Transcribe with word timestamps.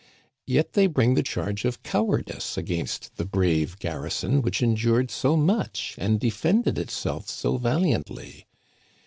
Yet 0.47 0.73
they 0.73 0.87
bring 0.87 1.13
the 1.13 1.21
charge 1.21 1.63
of 1.63 1.83
cowardice 1.83 2.57
against 2.57 3.17
the 3.17 3.23
brave 3.23 3.77
garrison 3.77 4.41
which 4.41 4.63
endured 4.63 5.11
so 5.11 5.37
much 5.37 5.93
and 5.99 6.19
defended 6.19 6.79
itself 6.79 7.29
so 7.29 7.57
valiantly. 7.57 8.47